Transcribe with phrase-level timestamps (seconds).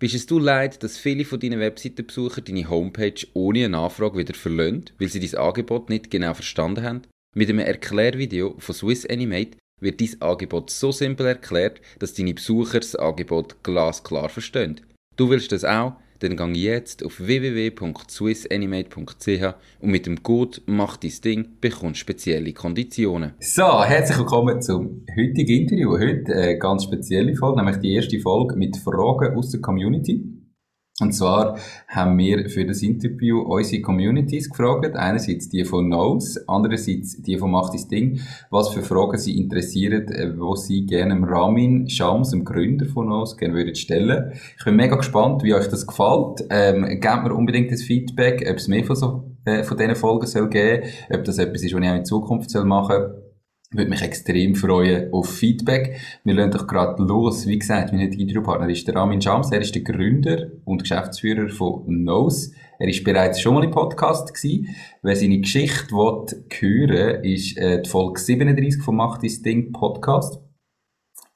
[0.00, 4.34] Bist es du leid, dass viele von deinen Webseitenbesucher deine Homepage ohne eine Anfrage wieder
[4.34, 7.02] verlöhnt, weil sie dein Angebot nicht genau verstanden haben?
[7.36, 12.80] Mit einem Erklärvideo von Swiss Animate wird dein Angebot so simpel erklärt, dass deine Besucher
[12.80, 14.80] das Angebot glasklar verstehen.
[15.16, 15.94] Du willst das auch?
[16.24, 23.32] Dann gang jetzt auf www.swissanimate.ch und mit dem Code Mach dein Ding bekommst spezielle Konditionen.
[23.40, 25.98] So, herzlich willkommen zum heutigen Interview.
[25.98, 30.22] Heute eine ganz spezielle Folge, nämlich die erste Folge mit Fragen aus der Community.
[31.00, 34.94] Und zwar haben wir für das Interview unsere Communities gefragt.
[34.94, 40.06] Einerseits die von Nose, andererseits die von Macht das Ding, was für Fragen sie interessieren,
[40.12, 44.34] äh, wo sie gerne Ramin Shams, dem Gründer von Nose, gerne würden stellen.
[44.56, 46.44] Ich bin mega gespannt, wie euch das gefällt.
[46.50, 50.28] Ähm, gebt mir unbedingt das Feedback, ob es mehr von so, äh, von diesen Folgen
[50.28, 53.23] soll geben, ob das etwas ist, was ich auch in Zukunft soll machen soll
[53.74, 56.00] würde mich extrem freuen auf Feedback.
[56.24, 57.46] Wir lassen doch gerade los.
[57.46, 59.50] Wie gesagt, mein heutiger Interviewpartner ist der Armin Schams.
[59.50, 62.52] Er ist der Gründer und Geschäftsführer von Nose.
[62.78, 64.74] Er ist bereits schon mal im Podcast gewesen.
[65.02, 66.26] Wer seine Geschichte will
[66.60, 70.40] hören ist äh, die Folge 37 vom Macht dein Ding Podcast.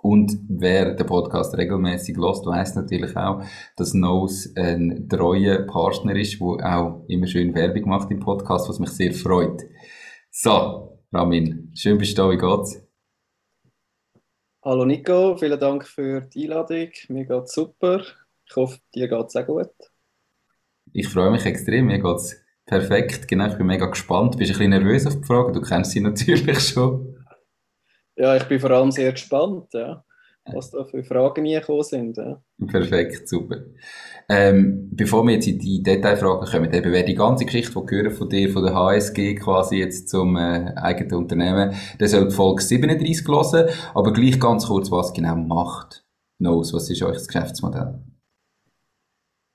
[0.01, 3.43] Und wer den Podcast regelmäßig lost, weiß natürlich auch,
[3.77, 8.79] dass Nose ein treuer Partner ist, der auch immer schön Werbung macht im Podcast, was
[8.79, 9.65] mich sehr freut.
[10.31, 12.83] So, Ramin, schön bist du da, wie geht's?
[14.63, 16.91] Hallo Nico, vielen Dank für die Einladung.
[17.09, 18.05] Mir geht's super.
[18.49, 19.71] Ich hoffe, dir geht's auch gut.
[20.93, 22.37] Ich freue mich extrem, mir geht's
[22.67, 23.27] perfekt.
[23.27, 24.37] Genau, ich bin mega gespannt.
[24.37, 25.53] Bist du ein bisschen nervös auf die Frage?
[25.53, 27.17] Du kennst sie natürlich schon.
[28.17, 30.05] Ja, ich bin vor allem sehr gespannt, ja
[30.53, 32.17] was da für Fragen gekommen sind.
[32.17, 32.43] Ja.
[32.67, 33.57] Perfekt, super.
[34.29, 38.29] Ähm, bevor wir jetzt in die Detailfragen kommen, eben, wer die ganze Geschichte die von
[38.29, 43.71] dir, von der HSG quasi jetzt zum äh, eigenen Unternehmen, der soll Folge 37 hören,
[43.95, 46.05] aber gleich ganz kurz, was genau macht
[46.39, 48.01] Nose, was ist euch das Geschäftsmodell?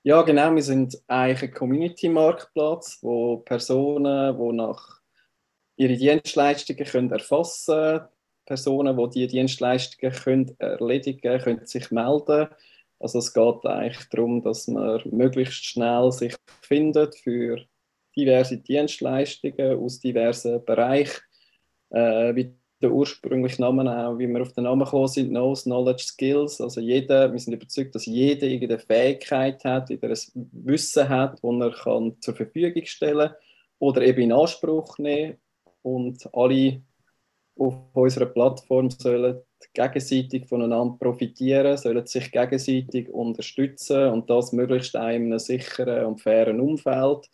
[0.02, 5.00] Ja, genau, wir sind eigentlich ein Community-Marktplatz, wo Personen, die nach
[5.76, 8.08] ihre Dienstleistungen können erfassen können,
[8.46, 12.48] Personen, die diese Dienstleistungen können erledigen können, können sich melden.
[12.98, 17.58] Also es geht eigentlich darum, dass man möglichst schnell sich findet für
[18.16, 21.20] diverse Dienstleistungen aus diversen Bereichen.
[21.90, 26.04] Äh, wie der ursprüngliche Name auch, wie wir auf den Namen gekommen sind, Knows, Knowledge,
[26.04, 26.60] Skills.
[26.60, 30.00] Also jeder, wir sind überzeugt, dass jeder irgendeine Fähigkeit hat, ein
[30.52, 33.36] Wissen hat, das er kann zur Verfügung stellen kann
[33.78, 35.38] oder eben in Anspruch nehmen
[35.82, 36.82] und alle
[37.56, 39.40] auf unserer Plattform sollen
[39.72, 46.60] gegenseitig voneinander profitieren, sollen sich gegenseitig unterstützen und das möglichst in einem sicheren und fairen
[46.60, 47.28] Umfeld.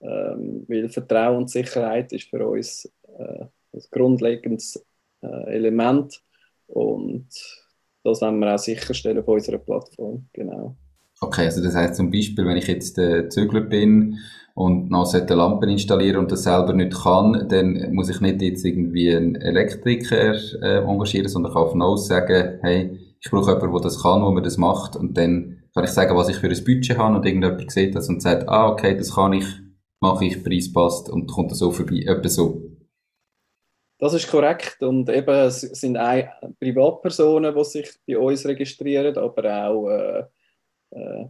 [0.00, 2.84] Ähm, weil Vertrauen und Sicherheit ist für uns
[3.18, 4.84] äh, ein grundlegendes
[5.22, 6.22] äh, Element
[6.66, 7.28] und
[8.04, 10.28] das wollen wir auch sicherstellen auf unserer Plattform.
[10.32, 10.76] Genau.
[11.20, 14.18] Okay, also das heißt zum Beispiel, wenn ich jetzt der Zügler bin
[14.56, 19.14] und noch Lampen installieren und das selber nicht kann, dann muss ich nicht jetzt irgendwie
[19.14, 24.02] einen Elektriker äh, engagieren, sondern kann auf Nose sagen, hey, ich brauche jemanden, der das
[24.02, 26.96] kann, wo mir das macht und dann kann ich sagen, was ich für ein Budget
[26.96, 29.44] habe und irgendjemand sieht das und sagt, ah, okay, das kann ich,
[30.00, 32.62] mache ich, Preis passt und kommt das so vorbei, etwa so.
[33.98, 36.24] Das ist korrekt und eben es sind auch
[36.58, 40.24] Privatpersonen, die sich bei uns registrieren, aber auch äh,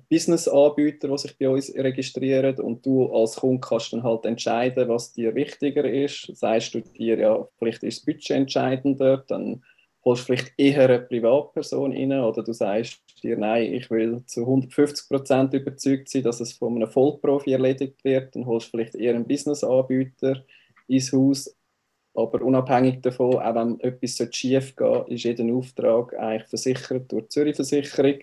[0.09, 5.13] Business-Anbieter, die sich bei uns registrieren und du als Kunde kannst dann halt entscheiden, was
[5.13, 6.31] dir wichtiger ist.
[6.37, 9.63] Sagst du dir, ja, vielleicht ist das Budget entscheidender, dann
[10.05, 14.43] holst du vielleicht eher eine Privatperson rein oder du sagst dir, nein, ich will zu
[14.43, 18.95] 150 Prozent überzeugt sein, dass es von einem Vollprofi erledigt wird, dann holst du vielleicht
[18.95, 20.45] eher einen Business-Anbieter
[20.87, 21.57] ins Haus.
[22.15, 27.29] Aber unabhängig davon, auch wenn etwas schief geht, ist jeder Auftrag eigentlich versichert durch die
[27.29, 28.21] Zürich-Versicherung.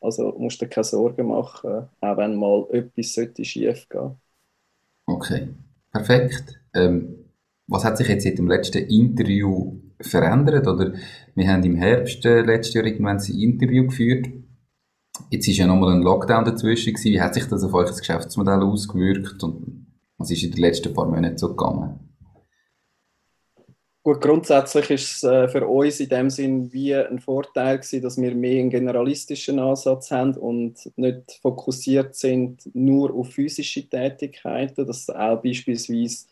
[0.00, 4.16] Also musst du dir keine Sorgen machen, auch wenn mal etwas sollte schief gehen.
[5.06, 5.48] Okay,
[5.92, 6.60] perfekt.
[6.74, 7.26] Ähm,
[7.66, 10.66] was hat sich jetzt seit dem letzten Interview verändert?
[10.66, 10.94] Oder
[11.34, 14.26] wir haben im Herbst äh, letztes Jahr irgendwann ein Interview geführt.
[15.30, 17.12] Jetzt ist ja nochmal ein Lockdown dazwischen gewesen.
[17.12, 19.86] Wie hat sich das auf das Geschäftsmodell ausgewirkt und
[20.16, 22.09] was ist in den letzten paar Monaten so gegangen?
[24.02, 28.18] Gut, grundsätzlich ist es äh, für uns in dem Sinn wie ein Vorteil gewesen, dass
[28.18, 35.02] wir mehr einen generalistischen Ansatz haben und nicht fokussiert sind nur auf physische Tätigkeiten, dass
[35.02, 36.28] es auch beispielsweise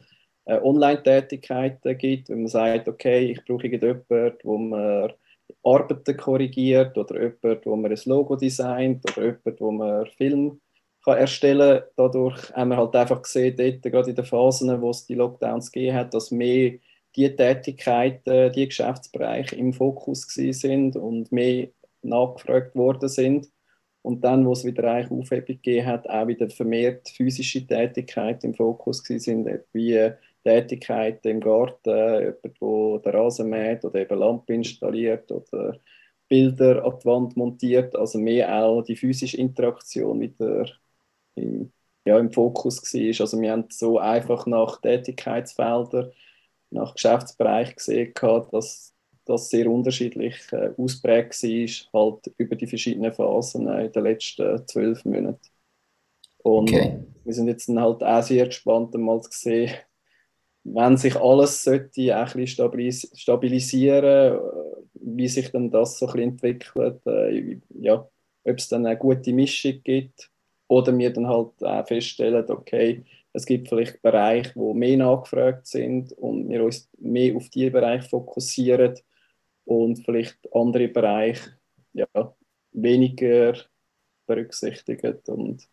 [0.46, 5.12] äh, Online-Tätigkeiten gibt, wenn man sagt, okay, ich brauche irgendjemanden, wo man
[5.62, 10.60] Arbeiten korrigiert oder jemand, wo man ein Logo designt oder jemand, wo man Film
[11.06, 11.88] erstellen kann.
[11.96, 15.70] Dadurch haben wir halt einfach gesehen, dort, gerade in den Phasen, wo es die Lockdowns
[15.70, 16.78] gegeben hat, dass mehr
[17.18, 21.68] die Tätigkeiten, die Geschäftsbereiche im Fokus sind und mehr
[22.02, 23.48] nachgefragt worden sind.
[24.02, 28.54] Und dann, wo es wieder eine Aufhebung gegeben hat, auch wieder vermehrt physische Tätigkeiten im
[28.54, 30.10] Fokus sind, wie
[30.44, 35.76] Tätigkeiten im Garten, jemand, der den Rasen mäht oder eben Lampen installiert oder
[36.28, 40.66] Bilder an die Wand montiert, also mehr auch die physische Interaktion wieder
[41.34, 41.72] im,
[42.04, 43.20] ja, im Fokus war.
[43.20, 46.12] Also wir haben so einfach nach Tätigkeitsfeldern
[46.70, 48.12] nach Geschäftsbereich gesehen,
[48.50, 48.94] dass
[49.24, 51.42] das sehr unterschiedlich äh, ausprägt
[51.92, 55.38] war, halt über die verschiedenen Phasen äh, in den letzten zwölf Monaten.
[56.38, 57.00] Und okay.
[57.24, 59.72] wir sind jetzt dann halt auch sehr gespannt, mal zu sehen,
[60.64, 64.38] wenn sich alles sollte ein bisschen stabilisieren, äh,
[64.94, 68.08] wie sich dann das so ein bisschen entwickelt, äh, ja,
[68.44, 70.30] ob es dann eine gute Mischung gibt
[70.68, 76.12] oder wir dann halt auch feststellen, okay, es gibt vielleicht Bereiche, wo mehr nachgefragt sind
[76.12, 78.94] und wir uns mehr auf diese Bereiche fokussieren
[79.64, 81.50] und vielleicht andere Bereiche
[81.92, 82.06] ja,
[82.72, 83.54] weniger
[84.26, 85.18] berücksichtigen.
[85.26, 85.68] Und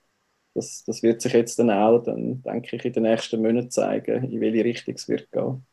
[0.53, 4.31] das, das wird sich jetzt dann auch, dann denke ich, in den nächsten Monaten zeigen,
[4.31, 5.65] in welche Richtung es wird gehen.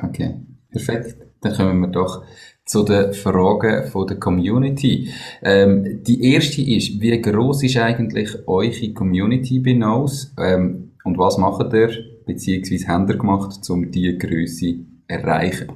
[0.00, 0.34] Okay,
[0.70, 1.16] perfekt.
[1.40, 2.24] Dann kommen wir doch
[2.64, 5.10] zu den Fragen von der Community.
[5.42, 10.34] Ähm, die erste ist, wie groß ist eigentlich eure Community bei NOS?
[10.38, 10.87] Ähm,
[11.18, 15.72] was macht ihr, beziehungsweise habt ihr gemacht, um diese Größe zu erreichen?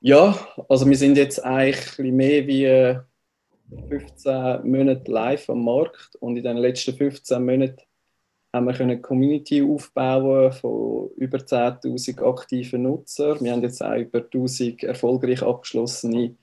[0.00, 0.38] Ja,
[0.68, 2.98] also wir sind jetzt eigentlich mehr wie
[3.88, 7.82] 15 Monate live am Markt und in den letzten 15 Monaten
[8.52, 13.40] haben wir eine Community aufbauen von über 10.000 aktiven Nutzern.
[13.40, 16.36] Wir haben jetzt auch über 1.000 erfolgreich abgeschlossene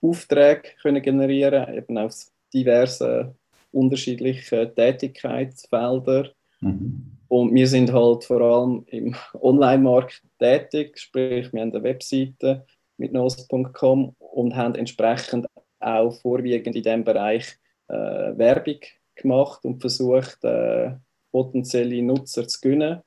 [0.00, 3.36] Aufträge können generieren, eben aus diversen
[3.74, 6.30] unterschiedliche Tätigkeitsfelder.
[6.60, 7.18] Mhm.
[7.28, 12.64] Und wir sind halt vor allem im Online-Markt tätig, sprich, wir haben eine Webseite
[12.96, 15.46] mit nos.com und haben entsprechend
[15.80, 17.56] auch vorwiegend in diesem Bereich
[17.88, 18.80] äh, Werbung
[19.14, 20.92] gemacht und versucht, äh,
[21.32, 23.00] potenzielle Nutzer zu gewinnen.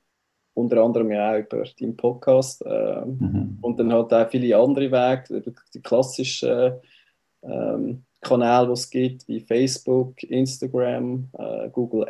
[0.54, 2.66] Unter anderem ja auch über deinen Podcast.
[2.66, 3.60] Äh, mhm.
[3.62, 6.74] Und dann halt auch viele andere Wege, die klassischen
[7.44, 12.06] ähm, Kanäle, die es gibt, wie Facebook, Instagram, äh, Google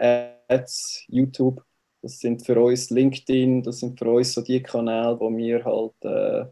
[0.48, 1.64] Ads, YouTube.
[2.02, 5.94] Das sind für uns LinkedIn, das sind für uns so die Kanäle, wo wir halt
[6.02, 6.46] äh,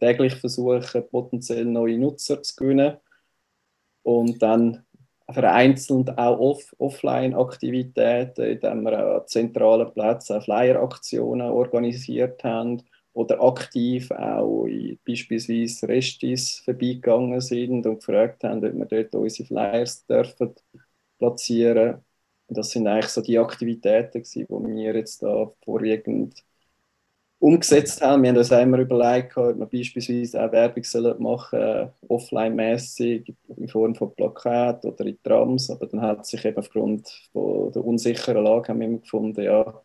[0.00, 2.96] täglich versuchen, potenziell neue Nutzer zu gewinnen.
[4.02, 4.84] Und dann
[5.30, 12.82] vereinzelt auch off Offline-Aktivitäten, indem wir an zentralen Plätzen Flyer-Aktionen organisiert haben
[13.16, 19.46] oder aktiv auch in beispielsweise Restis vorbeigegangen sind und gefragt haben, ob wir dort unsere
[19.48, 20.54] Flyers dürfen
[21.18, 22.04] platzieren
[22.48, 26.44] Das sind eigentlich so die Aktivitäten, die wir jetzt da vorwiegend
[27.38, 28.22] umgesetzt haben.
[28.22, 30.84] Wir haben uns einmal überlegt, ob wir beispielsweise auch Werbung
[31.22, 36.58] machen sollen, offline-mäßig in Form von Plakaten oder in Trams, aber dann hat sich eben
[36.58, 39.82] aufgrund der unsicheren Lage haben wir gefunden, ja,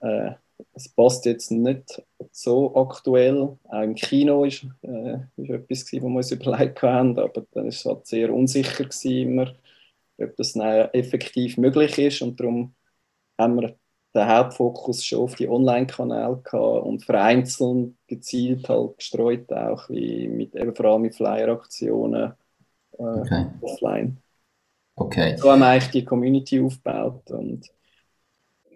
[0.00, 0.32] äh,
[0.74, 3.56] es passt jetzt nicht so aktuell.
[3.64, 7.64] Auch im Kino ist, äh, ist etwas, gewesen, wo wir uns überlegt haben, aber dann
[7.64, 9.54] war es halt sehr unsicher gewesen, immer,
[10.18, 12.22] ob das effektiv möglich ist.
[12.22, 12.74] Und darum
[13.38, 13.74] haben wir
[14.14, 20.54] den Hauptfokus schon auf die Online-Kanäle gehabt und vereinzelt gezielt halt gestreut auch wie mit
[20.54, 22.32] eben vor allem mit Flyer-Aktionen
[22.96, 23.46] äh, okay.
[23.60, 24.18] offline.
[24.94, 25.36] Okay.
[25.36, 27.68] So haben wir eigentlich die Community aufgebaut und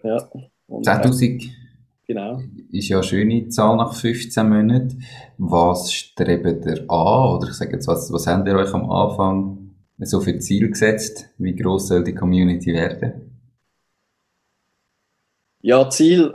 [0.03, 0.29] ja.
[0.69, 1.68] 10.000
[2.09, 2.41] Genau.
[2.73, 5.05] Ist ja eine schöne Zahl nach 15 Monaten.
[5.37, 7.37] Was strebt ihr an?
[7.37, 11.29] Oder ich sage jetzt, was, was habt ihr euch am Anfang so für Ziel gesetzt?
[11.37, 13.29] Wie groß soll die Community werden?
[15.61, 16.33] Ja, Ziel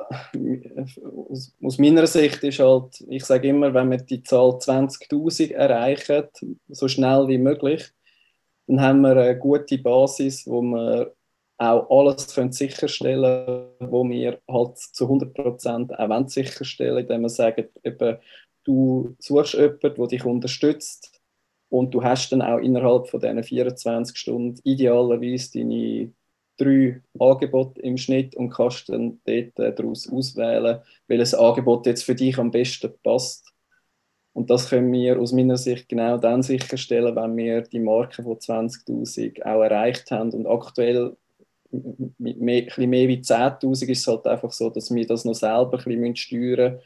[1.64, 6.26] aus meiner Sicht ist halt, ich sage immer, wenn wir die Zahl 20.000 erreichen,
[6.68, 7.92] so schnell wie möglich,
[8.68, 11.16] dann haben wir eine gute Basis, wo wir
[11.58, 18.18] auch alles können sicherstellen wo wir halt zu 100% auch sicherstellen indem wir sagen, eben,
[18.64, 21.22] du suchst jemanden, der dich unterstützt
[21.70, 26.14] und du hast dann auch innerhalb von diesen 24 Stunden idealerweise deine
[26.58, 32.16] drei Angebote im Schnitt und kannst dann dort äh, daraus auswählen, welches Angebot jetzt für
[32.16, 33.52] dich am besten passt.
[34.34, 38.38] Und das können wir aus meiner Sicht genau dann sicherstellen, wenn wir die Marke von
[38.38, 40.32] 20.000 auch erreicht haben.
[40.32, 41.16] Und aktuell
[42.18, 45.34] mehr, ein bisschen mehr wie 10.000 ist es halt einfach so, dass wir das noch
[45.34, 46.80] selber ein bisschen steuern müssen.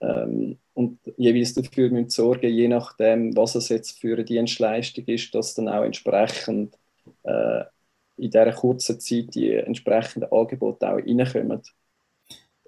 [0.00, 5.34] Ähm, und jeweils dafür müssen sorgen, je nachdem, was es jetzt für eine Dienstleistung ist,
[5.34, 6.76] dass dann auch entsprechend
[7.24, 7.64] äh,
[8.16, 11.62] in dieser kurzen Zeit die entsprechenden Angebote auch reinkommen.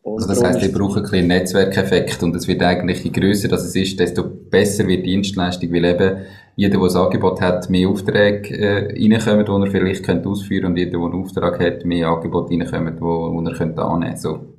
[0.05, 3.65] Also das heisst, ihr braucht ein bisschen Netzwerkeffekt und es wird eigentlich, je grösser das
[3.65, 7.89] es ist, desto besser wird die Dienstleistung, weil eben jeder, der ein Angebot hat, mehr
[7.89, 12.09] Aufträge äh, reinkommen, die er vielleicht könnte ausführen und jeder, der einen Auftrag hat, mehr
[12.09, 14.55] Angebote reinkommen, die er könnte annehmen so.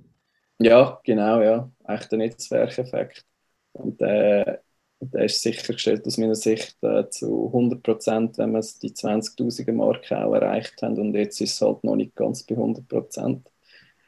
[0.60, 1.70] Ja, genau, ja.
[1.88, 3.26] Echt ein Netzwerkeffekt.
[3.74, 4.58] Und äh,
[5.00, 10.18] der ist sichergestellt aus meiner Sicht äh, zu 100 Prozent, wenn wir die 20.000er Marke
[10.18, 10.98] auch erreicht haben.
[10.98, 13.50] Und jetzt ist es halt noch nicht ganz bei 100 Prozent.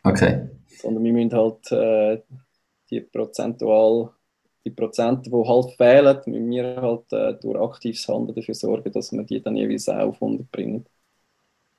[0.03, 0.49] Okay.
[0.77, 2.21] Sondern wir müssen halt äh,
[2.89, 4.11] die prozentual,
[4.65, 9.11] die Prozente, die halt fehlen, müssen wir halt äh, durch aktives Handeln dafür sorgen, dass
[9.11, 10.85] wir die dann jeweils auch auf 100 bringen.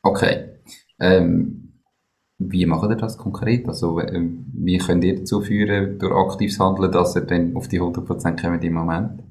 [0.02, 0.60] Okay.
[1.00, 1.68] Ähm,
[2.38, 3.66] wie macht ihr das konkret?
[3.68, 7.80] Also, ähm, wie könnt ihr dazu führen, durch aktives Handeln, dass ihr dann auf die
[7.80, 9.22] 100% kommt im Moment?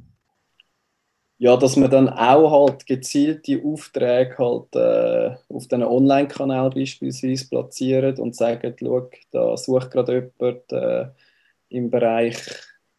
[1.39, 8.17] Ja, dass man dann auch halt gezielte Aufträge halt äh, auf diesen Online-Kanal beispielsweise platziert
[8.19, 11.07] und sagen, schau, da sucht gerade jemand äh,
[11.69, 12.37] im Bereich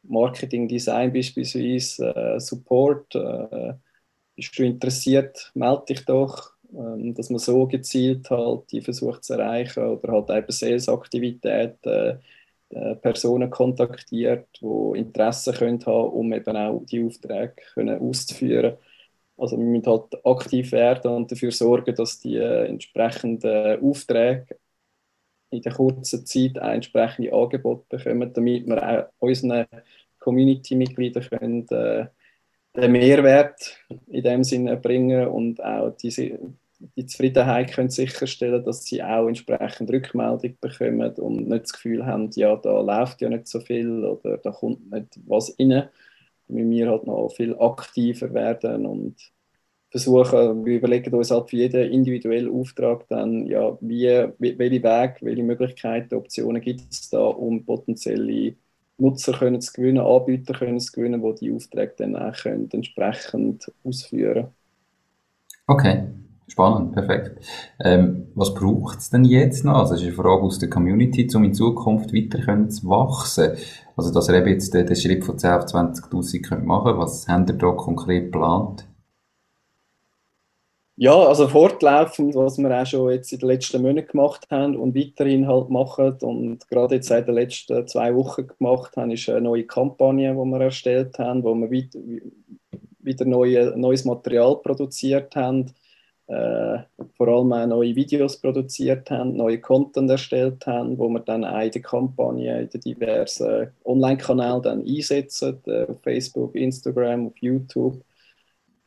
[0.04, 3.74] Marketing, Design beispielsweise, äh, Support, äh,
[4.36, 6.52] bist du interessiert, melde dich doch.
[6.74, 12.20] Ähm, dass man so gezielt halt die versucht zu erreichen oder halt eben Sales-Aktivitäten
[12.70, 18.76] äh, Personen kontaktiert, die Interesse können haben, um eben auch die Aufträge können auszuführen.
[19.36, 24.58] Also wir müssen halt aktiv werden und dafür sorgen, dass die äh, entsprechenden Aufträge
[25.50, 29.66] in der kurzen Zeit ein entsprechendes Angebot bekommen, damit wir auch unseren
[30.18, 32.06] Community-Mitgliedern können, äh,
[32.76, 36.38] den Mehrwert in dem Sinne bringen und auch diese,
[36.78, 42.30] die Zufriedenheit können sicherstellen, dass sie auch entsprechend Rückmeldung bekommen und nicht das Gefühl haben,
[42.34, 45.88] ja, da läuft ja nicht so viel oder da kommt nicht was rein.
[46.48, 49.16] Müssen wir halt noch viel aktiver werden und
[49.90, 54.06] versuchen, wir überlegen uns halt für jeden individuellen Auftrag dann, ja, wie,
[54.38, 58.54] welche Wege, welche Möglichkeiten, Optionen gibt es da, um potenzielle
[58.98, 63.70] Nutzer können zu gewinnen, Anbieter können zu gewinnen, die die Aufträge dann auch können entsprechend
[63.84, 64.48] ausführen
[65.70, 66.08] Okay,
[66.48, 67.44] spannend, perfekt.
[67.80, 69.76] Ähm, was braucht es denn jetzt noch?
[69.76, 73.52] Also, das ist eine Frage aus der Community, um in Zukunft weiter zu wachsen.
[73.96, 77.28] Also, dass ihr eben jetzt den, den Schritt von 10 auf 20.000 machen könnt, was
[77.28, 78.88] habt ihr da konkret geplant?
[81.00, 84.96] Ja, also fortlaufend, was wir auch schon jetzt in den letzten Monaten gemacht haben und
[84.96, 89.42] weiterhin halt machen und gerade jetzt seit den letzten zwei Wochen gemacht haben, ist eine
[89.42, 95.66] neue Kampagne, die wir erstellt haben, wo wir wieder neue, neues Material produziert haben,
[96.28, 96.78] äh,
[97.16, 101.60] vor allem auch neue Videos produziert haben, neue Content erstellt haben, wo wir dann auch
[101.60, 108.02] in der Kampagne in den diversen Online-Kanälen dann einsetzen, äh, auf Facebook, Instagram, auf YouTube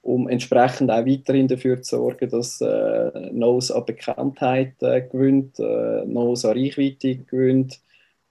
[0.02, 6.06] um entsprechend auch weiterhin dafür zu sorgen, dass äh, Nose an Bekanntheit äh, gewinnt, äh,
[6.06, 7.80] Nose an Reichweite gewinnt,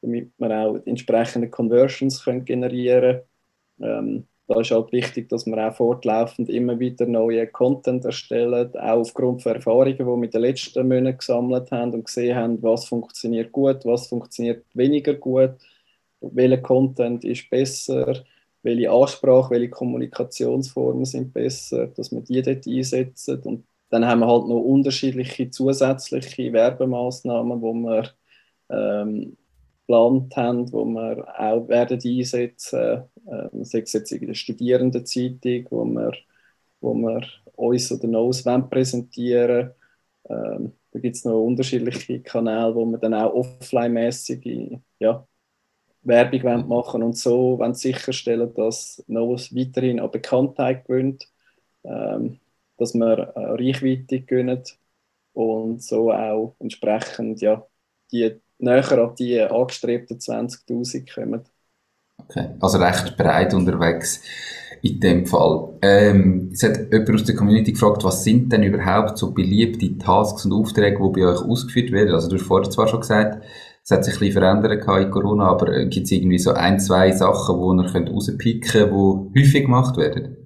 [0.03, 3.21] damit wir auch entsprechende Conversions können generieren
[3.79, 4.09] können.
[4.09, 9.01] Ähm, da ist halt wichtig, dass wir auch fortlaufend immer wieder neue Content erstellen, auch
[9.01, 12.87] aufgrund von Erfahrungen, die wir mit den letzten Monaten gesammelt haben und gesehen haben, was
[12.87, 15.53] funktioniert gut, was funktioniert weniger gut,
[16.21, 18.25] welcher Content ist besser
[18.63, 23.41] welche Ansprache, welche Kommunikationsformen sind besser, dass wir die dort einsetzen.
[23.43, 28.11] Und dann haben wir halt noch unterschiedliche zusätzliche Werbemaßnahmen, wo wir
[28.71, 29.37] ähm,
[29.91, 35.85] geplant haben, wo wir auch werden einsetzen, ähm, sei es jetzt in der Studierendenzeitung, wo
[35.85, 36.13] wir,
[36.81, 37.23] wo wir
[37.57, 39.73] uns oder nos präsentieren.
[40.29, 45.27] Ähm, da gibt es noch unterschiedliche Kanäle, wo wir dann auch offline-mäßig ja,
[46.03, 51.29] Werbung machen und so sicherstellen, dass Novus weiterhin an Bekanntheit gewinnt,
[51.85, 52.39] ähm,
[52.79, 54.63] dass wir äh, Reichweite gewinnen
[55.33, 57.67] und so auch entsprechend ja,
[58.11, 61.45] die näher an die angestrebten 20.000 kommen.
[62.19, 64.23] Okay, also recht breit unterwegs
[64.83, 65.79] in dem Fall.
[65.83, 70.45] Ähm, es hat jemand aus der Community gefragt, was sind denn überhaupt so beliebte Tasks
[70.45, 72.15] und Aufträge, die bei euch ausgeführt werden?
[72.15, 73.45] Also du hast vorher zwar schon gesagt,
[73.83, 76.79] es hat sich ein bisschen verändert in Corona, aber äh, gibt es irgendwie so ein,
[76.81, 80.37] zwei Sachen, die ihr könnt rauspicken könnt, die häufig gemacht werden?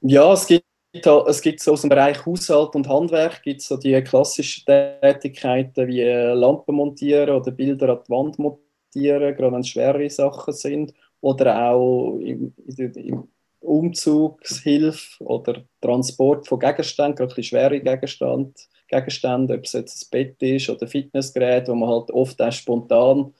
[0.00, 4.00] Ja, es gibt es gibt so aus dem Bereich Haushalt und Handwerk gibt so die
[4.02, 10.10] klassischen Tätigkeiten wie Lampen montieren oder Bilder an die Wand montieren, gerade wenn es schwere
[10.10, 10.92] Sachen sind.
[11.20, 13.28] Oder auch im, im
[13.60, 18.52] Umzugshilfe oder Transport von Gegenständen, gerade ein schwere Gegenstände,
[18.88, 23.32] Gegenstände, ob es jetzt ein Bett ist oder Fitnessgerät, wo man halt oft auch spontan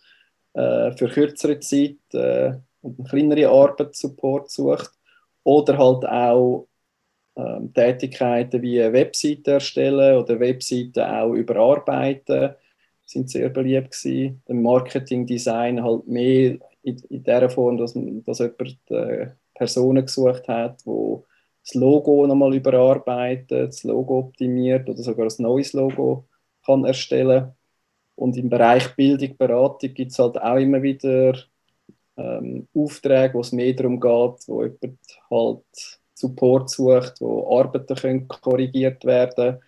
[0.55, 4.93] äh, für kürzere Zeit äh, und kleinere Arbeit sucht.
[5.45, 6.69] Oder halt auch
[7.37, 12.55] ähm, Tätigkeiten wie Webseiten erstellen oder Webseiten auch überarbeiten
[13.13, 14.43] sind sehr beliebt gewesen.
[14.47, 20.85] Im Marketing-Design halt mehr in, in der Form, dass, dass jemand äh, Personen gesucht hat,
[20.85, 21.25] wo
[21.65, 26.25] das Logo nochmal überarbeitet, das Logo optimiert oder sogar ein neues Logo
[26.65, 27.53] kann erstellen.
[28.17, 31.37] Und im Bereich Bildung, Beratung gibt es halt auch immer wieder
[32.17, 34.99] ähm, Aufträge, wo es mehr darum geht, wo jemand
[35.31, 39.59] halt Support sucht, wo Arbeiten können korrigiert werden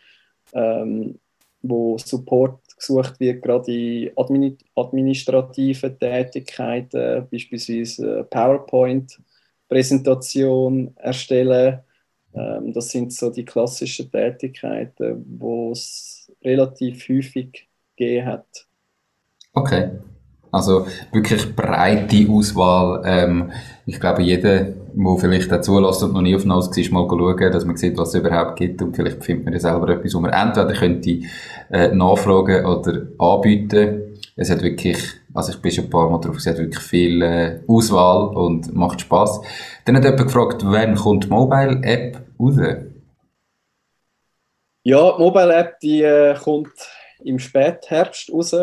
[0.55, 1.19] ähm,
[1.63, 11.81] wo Support gesucht wird, gerade in admin administrativen Tätigkeiten, beispielsweise PowerPoint-Präsentation erstellen.
[12.35, 18.67] Ähm, das sind so die klassischen Tätigkeiten, wo es relativ häufig gegeben hat.
[19.55, 19.91] Okay.
[20.51, 23.03] Also wirklich breite Auswahl.
[23.05, 23.53] Ähm,
[23.87, 27.53] ich glaube, jeder, der vielleicht auch zulässt und noch nie auf Nose war, mal schauen,
[27.53, 30.21] dass man sieht, was es überhaupt gibt und vielleicht findet man ja selber etwas, wo
[30.21, 31.21] man entweder könnte
[31.71, 34.19] äh, nachfragen oder anbieten.
[34.37, 34.99] Es hat wirklich,
[35.33, 38.75] also ich bin schon ein paar Mal drauf, es hat wirklich viel äh, Auswahl und
[38.75, 39.41] macht Spaß.
[39.85, 42.57] Dann hat jemand gefragt, wann kommt die Mobile-App raus?
[44.83, 46.73] Ja, die Mobile-App, die äh, kommt
[47.25, 48.55] im Spätherbst raus.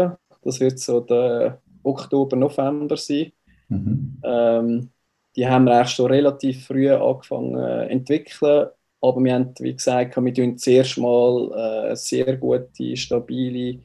[0.43, 3.31] Das wird so der Oktober, November sein.
[3.69, 4.17] Mhm.
[4.23, 4.89] Ähm,
[5.35, 8.67] die haben wir eigentlich schon relativ früh angefangen zu äh, entwickeln.
[9.01, 13.79] Aber wir haben, wie gesagt, wir tun zuerst mal äh, sehr gute, stabile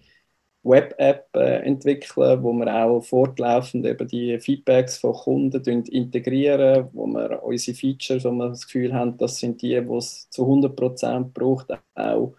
[0.63, 7.43] Web-App äh, entwickeln, wo wir auch fortlaufend eben die Feedbacks von Kunden integrieren, wo wir
[7.43, 11.71] unsere Features, wo wir das Gefühl haben, das sind die, die es zu 100% braucht,
[11.95, 12.35] auch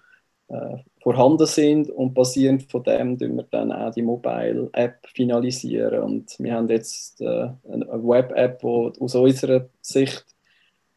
[0.50, 6.04] äh, vorhanden sind und basierend von dem tun wir dann auch die Mobile App finalisieren
[6.04, 10.26] und wir haben jetzt äh, eine Web App, die aus unserer Sicht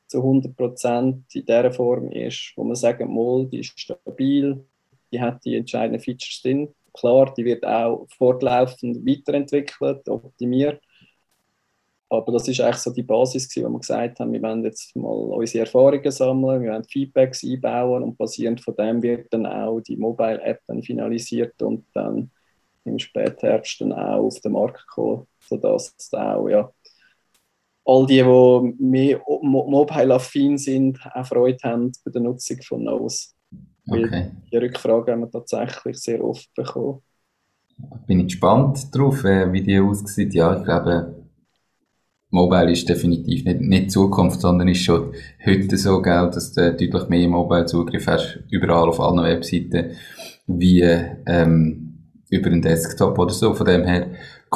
[0.09, 4.65] zu 100% in der Form ist, wo man sagen mal, die ist stabil,
[5.13, 6.75] die hat die entscheidenden Features drin.
[6.93, 10.83] Klar, die wird auch fortlaufend weiterentwickelt, optimiert
[12.13, 14.95] aber das ist eigentlich so die Basis, gewesen, wo wir gesagt haben, wir wollen jetzt
[14.97, 19.81] mal unsere Erfahrungen sammeln, wir wollen Feedbacks einbauen und basierend von dem wird dann auch
[19.81, 22.31] die Mobile-App dann finalisiert und dann
[22.85, 26.73] im Spätherbst dann auch auf den Markt kommen, sodass auch ja,
[27.85, 33.29] all die, die mehr mobile-affin sind, auch Freude haben bei der Nutzung von Nose.
[33.87, 34.33] Okay.
[34.53, 37.03] Die Rückfragen haben wir tatsächlich sehr oft bekommen.
[38.07, 40.35] Bin ich gespannt darauf, äh, wie die aussieht.
[40.35, 41.20] Ja, ich glaube,
[42.31, 45.13] Mobile ist definitiv nicht, nicht Zukunft, sondern ist schon
[45.45, 49.97] heute so, gell, dass du deutlich mehr Mobile-Zugriff hast, überall auf allen Webseiten,
[50.47, 50.83] wie
[51.27, 51.91] ähm,
[52.31, 53.53] über einen Desktop oder so.
[53.55, 54.11] Von dem her,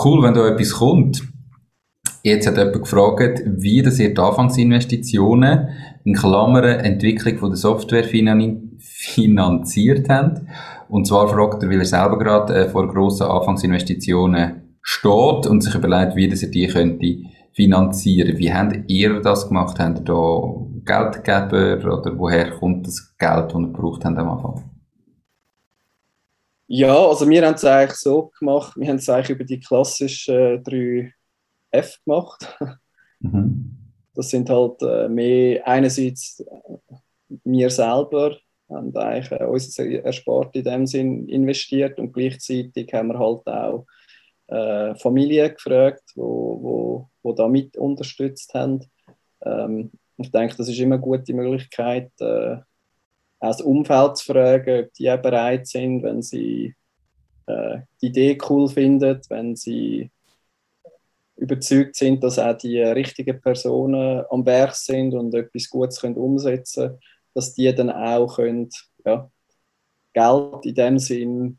[0.05, 1.23] cool, wenn da etwas kommt.
[2.23, 5.69] Jetzt hat jemand gefragt, wie das ihr die Anfangsinvestitionen
[6.05, 10.41] in Klammern Entwicklung von der Software finanziert habt.
[10.89, 15.75] Und zwar fragt er, weil er selber gerade äh, vor grossen Anfangsinvestitionen steht und sich
[15.75, 17.17] überlegt, wie das er die könnte
[17.55, 18.37] finanzieren.
[18.38, 19.79] Wie habt ihr das gemacht?
[19.79, 20.53] Habt ihr da
[20.85, 24.71] Geldgeber oder woher kommt das Geld, das ihr gebraucht habt am Anfang?
[26.67, 30.62] Ja, also wir haben es eigentlich so gemacht, wir haben es eigentlich über die klassischen
[30.64, 31.12] drei
[31.71, 32.59] F gemacht.
[33.21, 33.77] Mhm.
[34.14, 36.95] Das sind halt äh, mehr einerseits äh,
[37.45, 38.37] wir selber
[38.69, 43.87] haben eigentlich äh, unser Erspart in dem Sinn investiert und gleichzeitig haben wir halt auch
[44.49, 48.85] äh, Familie gefragt, wo, wo, wo da mit unterstützt haben.
[49.43, 52.57] Ähm, ich denke, das ist immer eine gute Möglichkeit, äh,
[53.41, 56.75] auch das Umfeld zu fragen, ob die auch bereit sind, wenn sie
[57.47, 60.11] äh, die Idee cool finden, wenn sie
[61.37, 66.89] überzeugt sind, dass auch die richtigen Personen am Werk sind und etwas Gutes können umsetzen
[66.89, 67.01] können,
[67.35, 68.71] dass die dann auch können,
[69.05, 69.31] ja,
[70.13, 71.59] Geld in dem Sinn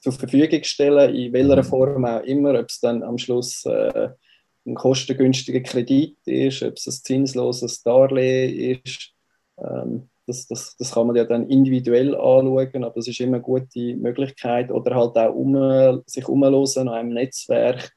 [0.00, 1.66] zur Verfügung stellen, in welcher mhm.
[1.66, 4.10] Form auch immer, ob es dann am Schluss äh,
[4.66, 9.12] ein kostengünstiger Kredit ist, ob es ein zinsloses Darlehen ist.
[9.58, 13.42] Ähm, das, das, das kann man ja dann individuell anschauen, aber es ist immer eine
[13.42, 14.70] gute Möglichkeit.
[14.70, 17.90] Oder halt auch um, sich umhören an einem Netzwerk,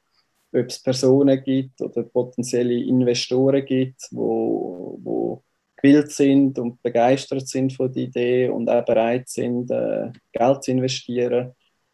[0.54, 5.42] ob es Personen gibt oder potenzielle Investoren gibt, wo, wo
[5.76, 10.70] gewillt sind und begeistert sind von der Idee und auch bereit sind, äh, Geld zu
[10.70, 11.52] investieren.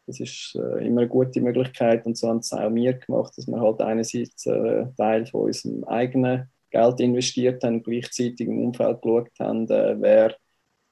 [0.08, 3.46] Das ist äh, immer eine gute Möglichkeit und so haben es auch wir gemacht, dass
[3.46, 9.02] wir halt einerseits äh, Teil von unserem eigenen Geld investiert haben und gleichzeitig im Umfeld
[9.02, 10.30] geschaut haben, äh, wer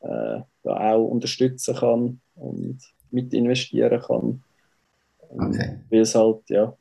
[0.00, 2.78] äh, da auch unterstützen kann und
[3.10, 4.42] mit investieren kann.
[5.30, 5.80] Okay.
[5.88, 6.76] Weil es halt, ja,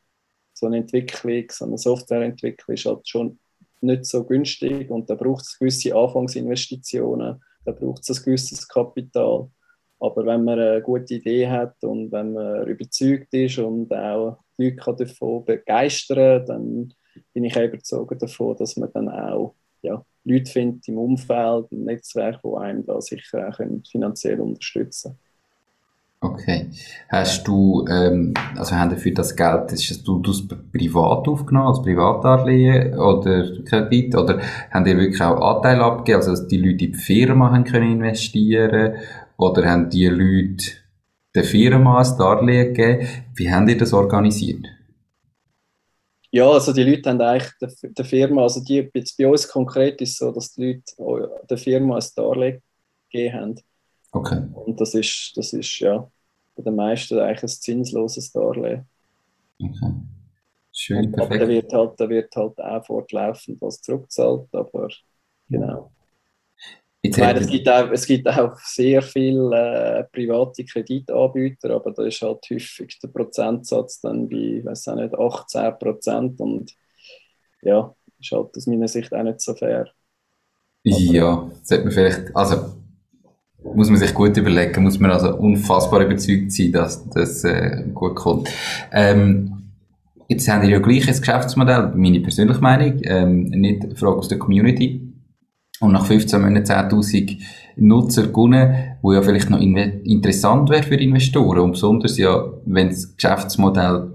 [0.53, 3.39] so eine Entwicklung, so eine Softwareentwicklung ist halt schon
[3.79, 9.49] nicht so günstig und da braucht es gewisse Anfangsinvestitionen, da braucht es ein gewisses Kapital.
[9.99, 14.95] Aber wenn man eine gute Idee hat und wenn man überzeugt ist und auch Leute
[15.05, 16.93] davon begeistern kann, dann
[17.33, 22.41] bin ich überzeugt davon, dass man dann auch ja, Leute findet im Umfeld, im Netzwerk,
[22.43, 25.19] die einem da sicher auch finanziell unterstützen können.
[26.21, 26.71] Okay.
[27.09, 32.97] Hast du, ähm, also haben für das Geld, ist du das privat aufgenommen, als Privatdarlehen
[32.97, 34.39] oder Kredit, oder
[34.71, 37.91] haben die wirklich auch Anteile abgegeben, also dass die Leute in die Firma haben können
[37.93, 38.95] investieren,
[39.37, 40.65] oder haben die Leute
[41.33, 43.07] der Firma ein Darlehen gegeben?
[43.35, 44.65] Wie haben die das organisiert?
[46.31, 50.01] Ja, also die Leute haben eigentlich der, der Firma, also die, jetzt bei uns konkret
[50.01, 52.61] ist es so, dass die Leute der Firma ein Darlehen
[53.09, 53.61] gegeben haben.
[54.11, 54.43] Okay.
[54.53, 56.09] Und das ist, das ist ja
[56.55, 58.85] bei den meisten eigentlich ein zinsloses Darlehen.
[59.61, 59.93] Okay.
[60.71, 61.31] Schön, perfekt.
[61.31, 64.89] Aber da wird halt, da wird halt auch fortlaufend was zurückgezahlt, aber
[65.49, 65.91] genau.
[67.09, 72.03] Ich meine, es gibt, auch, es gibt auch sehr viele äh, private Kreditanbieter, aber da
[72.03, 76.71] ist halt häufig der Prozentsatz dann bei, weiß auch nicht, 18 Prozent und
[77.61, 79.87] ja, ist halt aus meiner Sicht auch nicht so fair.
[80.83, 82.75] Ja, sollte man vielleicht, also
[83.73, 88.15] muss man sich gut überlegen, muss man also unfassbar überzeugt sein, dass das äh, gut
[88.15, 88.49] kommt.
[88.91, 89.71] Ähm,
[90.27, 94.27] jetzt haben wir ja gleich ein Geschäftsmodell, meine persönliche Meinung, ähm, nicht eine Frage aus
[94.27, 95.04] der Community.
[95.81, 97.41] Und nach 15 Monaten 10.000
[97.77, 101.59] Nutzer gewonnen, wo ja vielleicht noch interessant wäre für Investoren.
[101.59, 104.13] Und besonders ja, wenn das Geschäftsmodell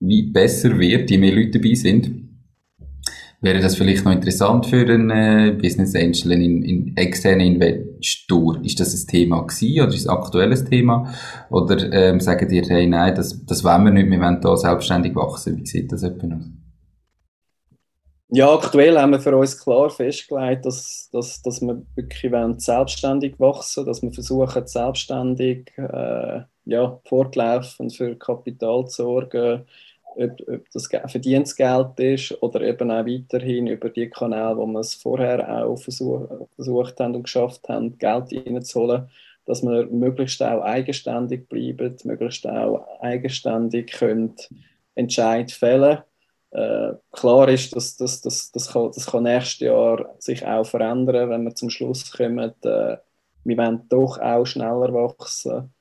[0.00, 2.10] wie besser wird, je mehr Leute dabei sind,
[3.42, 8.62] wäre das vielleicht noch interessant für einen äh, Business Angel, einen, einen externen Investor.
[8.64, 11.12] Ist das ein Thema gewesen oder ist es ein aktuelles Thema?
[11.50, 15.14] Oder ähm, sagen dir, hey, nein, das, das wollen wir nicht, wir wollen da selbstständig
[15.14, 15.56] wachsen.
[15.58, 16.50] Wie sieht das etwa aus?
[18.32, 23.84] Ja, aktuell haben wir für uns klar festgelegt, dass, dass, dass wir wirklich selbstständig wachsen
[23.84, 29.64] dass wir versuchen, selbstständig äh, ja, fortlaufend für Kapital zu sorgen,
[30.14, 34.94] ob, ob das Verdienstgeld ist oder eben auch weiterhin über die Kanäle, wo wir es
[34.94, 39.10] vorher auch versuch, versucht haben und geschafft haben, Geld reinzuholen,
[39.44, 44.36] dass wir möglichst auch eigenständig bleiben, möglichst auch eigenständig können
[44.94, 45.98] Entscheid fällen
[46.52, 51.30] äh, klar ist, dass das, das, das, kann, das kann nächstes Jahr sich auch verändern,
[51.30, 52.96] wenn wir zum Schluss kommen, äh,
[53.44, 55.72] wir wollen doch auch schneller wachsen,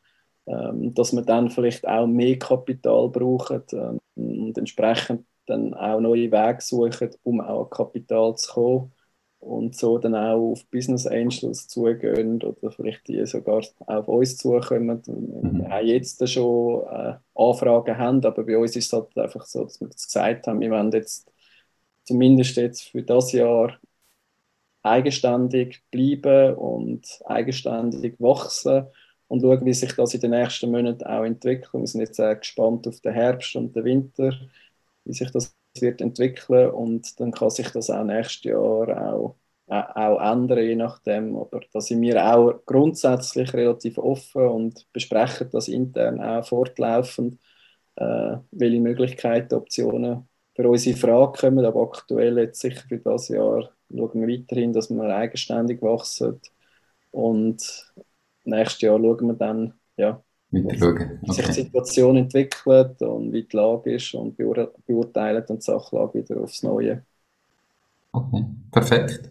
[0.47, 6.31] ähm, dass wir dann vielleicht auch mehr Kapital brauchen ähm, und entsprechend dann auch neue
[6.31, 8.91] Wege suchen, um auch an Kapital zu kommen
[9.39, 15.01] und so dann auch auf Business Angels zugehen oder vielleicht die sogar auf uns zukommen.
[15.05, 15.59] Mhm.
[15.59, 19.63] Wir haben jetzt schon äh, Anfragen haben, aber bei uns ist es halt einfach so,
[19.63, 21.31] dass wir das gesagt haben, wir wollen jetzt
[22.03, 23.79] zumindest jetzt für das Jahr
[24.83, 28.87] eigenständig bleiben und eigenständig wachsen
[29.27, 31.73] und schauen, wie sich das in den nächsten Monaten auch entwickelt.
[31.73, 34.33] Wir sind jetzt sehr gespannt auf den Herbst und den Winter,
[35.05, 39.35] wie sich das wird entwickeln und dann kann sich das auch nächstes Jahr auch,
[39.67, 41.35] auch ändern, je nachdem.
[41.37, 47.39] Aber da sind wir auch grundsätzlich relativ offen und besprechen das intern auch fortlaufend,
[47.95, 51.65] äh, welche Möglichkeiten, Optionen für unsere Frage kommen.
[51.65, 56.41] Aber aktuell jetzt sicher für das Jahr schauen wir weiterhin, dass wir eigenständig wachsen
[57.11, 57.93] und
[58.45, 61.19] nächstes Jahr schauen wir dann, ja, Okay.
[61.21, 65.63] Wie sich die Situation entwickelt und wie die Lage ist und beur beurteilen dann die
[65.63, 67.03] Sachlage wieder aufs Neue.
[68.11, 69.29] Okay, perfekt.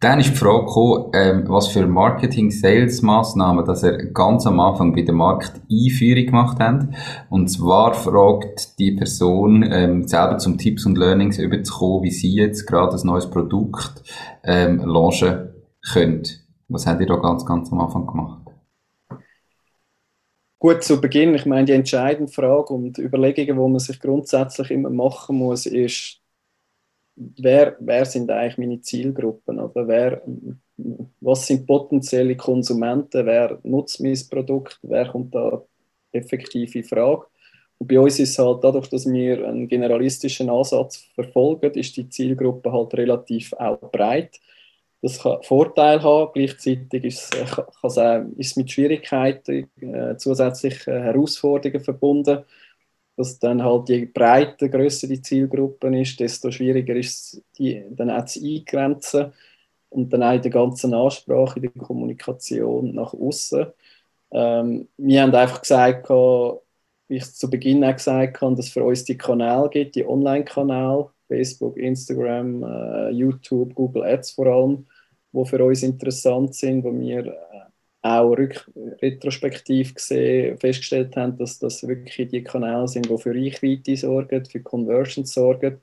[0.00, 5.02] Dann ist die Frage gekommen, ähm, was für Marketing-Sales-Massnahmen, dass er ganz am Anfang bei
[5.02, 6.86] der Markteinführung gemacht hat.
[7.30, 12.64] Und zwar fragt die Person ähm, selber zum Tipps und Learnings überzukommen, wie sie jetzt
[12.66, 14.04] gerade ein neues Produkt
[14.44, 15.48] ähm, launchen
[15.92, 16.22] können.
[16.68, 18.47] Was habt ihr da ganz, ganz am Anfang gemacht?
[20.60, 24.90] Gut, zu Beginn, ich meine, die entscheidende Frage und Überlegungen, die man sich grundsätzlich immer
[24.90, 26.20] machen muss, ist,
[27.16, 29.60] wer, wer sind eigentlich meine Zielgruppen?
[29.60, 30.22] Oder wer,
[31.20, 33.26] was sind potenzielle Konsumenten?
[33.26, 34.78] Wer nutzt mein Produkt?
[34.82, 35.62] Wer kommt da
[36.12, 37.26] effektiv in Frage?
[37.78, 42.08] Und bei uns ist es halt dadurch, dass wir einen generalistischen Ansatz verfolgen, ist die
[42.08, 44.40] Zielgruppe halt relativ auch breit.
[45.00, 51.02] Das kann Vorteile haben, gleichzeitig ist es, äh, auch, ist es mit Schwierigkeiten, äh, zusätzlichen
[51.02, 52.44] Herausforderungen verbunden,
[53.16, 58.10] dass dann halt je breiter, grösser die Zielgruppe ist, desto schwieriger ist es, die dann
[58.10, 59.32] auch zu eingrenzen
[59.90, 63.66] und dann auch in der ganzen Ansprache, in der Kommunikation nach außen.
[64.32, 68.84] Ähm, wir haben einfach gesagt, wie ich zu Beginn auch gesagt habe, dass es für
[68.84, 74.86] uns die Kanäle gibt, die Online-Kanäle, Facebook, Instagram, äh, YouTube, Google Ads vor allem,
[75.32, 77.32] wo für uns interessant sind, wo wir äh,
[78.02, 78.36] auch
[79.02, 84.60] retrospektiv gesehen festgestellt haben, dass das wirklich die Kanäle sind, die für Reichweite sorgen, für
[84.60, 85.80] Conversions sorgen.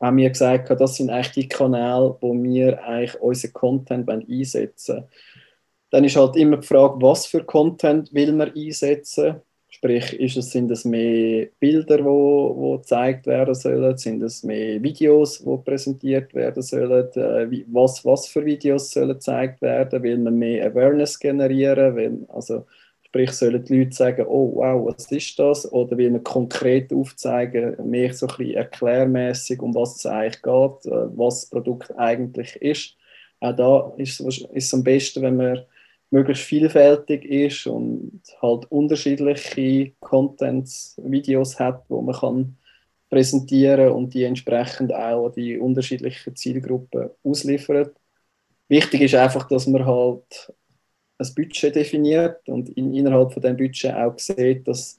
[0.00, 5.08] Haben wir gesagt, das sind eigentlich die Kanäle, wo wir eigentlich unseren Content einsetzen wollen.
[5.90, 9.40] Dann ist halt immer die Frage, was für Content will man einsetzen?
[9.78, 13.96] Sprich, ist es, sind es mehr Bilder, die wo, wo gezeigt werden sollen?
[13.96, 17.08] Sind es mehr Videos, die präsentiert werden sollen?
[17.14, 20.02] Äh, was, was für Videos sollen gezeigt werden?
[20.02, 21.94] Will man mehr Awareness generieren?
[21.94, 22.66] Will, also,
[23.06, 25.72] sprich, sollen die Leute sagen, oh wow, was ist das?
[25.72, 30.86] Oder will man konkret aufzeigen, mehr so ein bisschen erklärmäßig, um was es eigentlich geht,
[30.92, 32.96] äh, was das Produkt eigentlich ist?
[33.38, 34.20] Auch da ist
[34.52, 35.60] es am besten, wenn man
[36.10, 42.56] möglichst vielfältig ist und halt unterschiedliche Contents, Videos hat, wo man kann
[43.10, 47.94] präsentieren und die entsprechend auch die unterschiedlichen Zielgruppen ausliefert.
[48.68, 50.52] Wichtig ist einfach, dass man halt
[51.18, 54.98] ein Budget definiert und in, innerhalb von dem Budget auch sieht, dass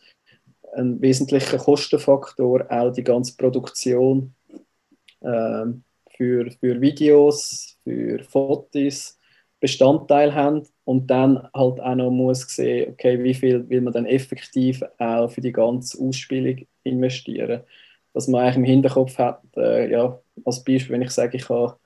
[0.74, 4.34] ein wesentlicher Kostenfaktor auch die ganze Produktion
[5.22, 5.66] äh,
[6.12, 9.18] für, für Videos, für Fotos
[9.60, 14.08] Bestandteil haben und dann halt auch noch muss sehen, okay, wie viel will man dann
[14.08, 17.62] effektiv auch für die ganze Ausspielung investieren.
[18.12, 21.78] Dass man eigentlich im Hinterkopf hat, äh, ja, als Beispiel, wenn ich sage, ich habe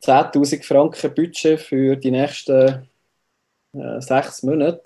[0.00, 2.88] 10.000 Franken Budget für die nächsten
[3.74, 4.82] äh, sechs Monate,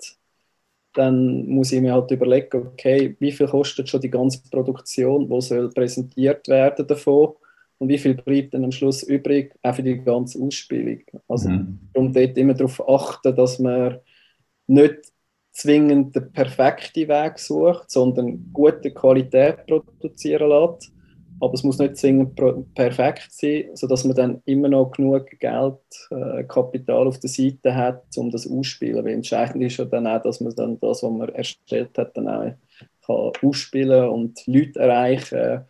[0.93, 5.39] dann muss ich mir halt überlegen, okay, wie viel kostet schon die ganze Produktion, wo
[5.39, 7.35] soll präsentiert werden davon
[7.81, 11.01] und wie viel bleibt dann am Schluss übrig, auch für die ganze Ausspielung.
[11.27, 11.79] Also mhm.
[11.91, 13.97] darum dort immer darauf achten, dass man
[14.67, 15.11] nicht
[15.51, 20.91] zwingend den perfekten Weg sucht, sondern gute Qualität produzieren lässt.
[21.39, 22.39] Aber es muss nicht zwingend
[22.75, 25.79] perfekt sein, sodass man dann immer noch genug Geld,
[26.11, 29.03] äh, Kapital auf der Seite hat, um das auszuspielen.
[29.03, 32.27] Weil entscheidend ist ja dann auch, dass man dann das, was man erstellt hat, dann
[32.27, 32.53] auch
[33.07, 35.65] kann ausspielen und Leute erreichen kann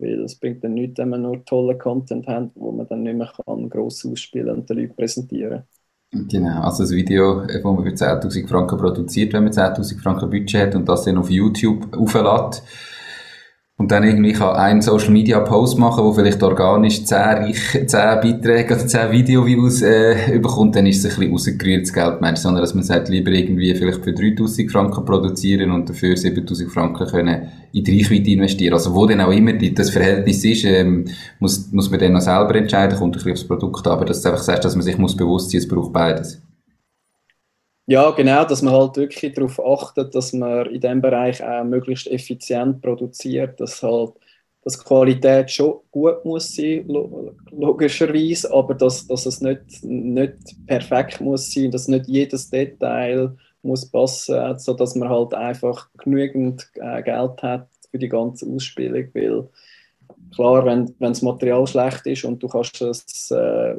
[0.00, 3.16] weil es bringt dann nichts, wenn man nur tollen Content hat, wo man dann nicht
[3.16, 5.62] mehr kann, gross ausspielen und den Leuten präsentieren.
[6.12, 10.60] Genau, also das Video, das man für 10'000 Franken produziert, wenn man 10'000 Franken Budget
[10.60, 12.62] hat und das dann auf YouTube auflädt,
[13.80, 17.88] und dann irgendwie kann ein Social Media Post machen, wo vielleicht organisch 10, Reich, 10
[17.88, 22.60] Beiträge oder 10 Video-Views äh, überkommt, dann ist es ein bisschen rausgerührtes Geld, meinst sondern
[22.60, 27.48] dass man sagt, lieber irgendwie vielleicht für 3000 Franken produzieren und dafür 7000 Franken können
[27.72, 28.74] in die Reichweite investieren.
[28.74, 31.06] Also wo denn auch immer das Verhältnis ist, ähm,
[31.38, 34.28] muss, muss man dann noch selber entscheiden, kommt ein bisschen aufs Produkt aber dass du
[34.28, 36.42] einfach sagst, dass man sich muss bewusst sein, es braucht beides.
[37.90, 42.06] Ja, genau, dass man halt wirklich darauf achtet, dass man in diesem Bereich auch möglichst
[42.06, 44.12] effizient produziert, dass halt
[44.62, 46.86] dass die Qualität schon gut muss sein,
[47.50, 50.34] logischerweise, aber dass, dass es nicht, nicht
[50.68, 57.02] perfekt muss sein, dass nicht jedes Detail muss passen, sodass man halt einfach genügend äh,
[57.02, 59.48] Geld hat für die ganze Ausspielung, weil
[60.32, 63.74] klar, wenn, wenn das Material schlecht ist und du kannst es äh,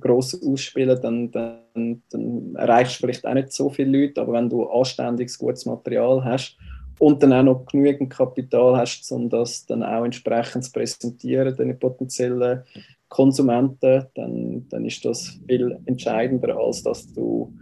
[0.00, 4.48] gross ausspielen, dann, dann, dann erreichst du vielleicht auch nicht so viele Leute, aber wenn
[4.48, 6.56] du anständiges, gutes Material hast
[6.98, 11.74] und dann auch noch genügend Kapital hast, um das dann auch entsprechend zu präsentieren, deine
[11.74, 12.62] potenziellen
[13.08, 17.52] Konsumenten, dann, dann ist das viel entscheidender, als dass du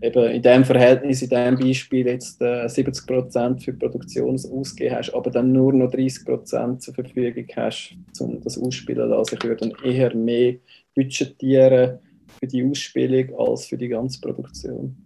[0.00, 5.14] eben in dem Verhältnis, in dem Beispiel jetzt äh, 70 Prozent für Produktion ausgegeben hast,
[5.14, 9.34] aber dann nur noch 30 Prozent zur Verfügung hast, um das ausspielen zu lassen.
[9.36, 10.56] Ich würde dann eher mehr
[10.94, 11.98] budgetieren
[12.38, 14.96] für die Ausspielung als für die ganze Produktion.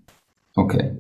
[0.55, 0.93] Okay.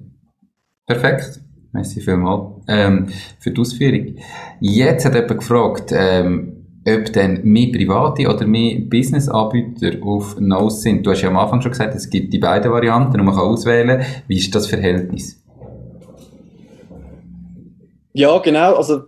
[0.86, 1.40] Perfekt.
[1.72, 4.16] Merci vielmals ähm, für die Ausführung.
[4.60, 11.06] Jetzt hat jemand gefragt, ähm, ob dann mehr private oder mehr Business-Anbieter auf Nose sind.
[11.06, 13.44] Du hast ja am Anfang schon gesagt, es gibt die beiden Varianten und man kann
[13.44, 14.04] auswählen.
[14.26, 15.42] Wie ist das Verhältnis?
[18.12, 18.74] Ja, genau.
[18.74, 19.04] Also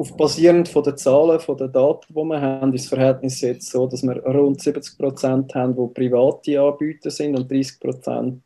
[0.00, 3.70] auf basierend von den Zahlen, von den Daten, die wir haben, ist das Verhältnis jetzt
[3.70, 8.42] so, dass wir rund 70 Prozent haben, die private Anbieter sind und 30 Prozent